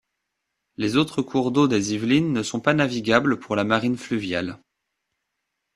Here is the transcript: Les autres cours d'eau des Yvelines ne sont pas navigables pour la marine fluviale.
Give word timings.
Les 0.77 0.97
autres 0.97 1.21
cours 1.21 1.51
d'eau 1.51 1.67
des 1.67 1.93
Yvelines 1.93 2.33
ne 2.33 2.41
sont 2.41 2.59
pas 2.59 2.73
navigables 2.73 3.37
pour 3.37 3.55
la 3.55 3.63
marine 3.63 3.97
fluviale. 3.97 4.57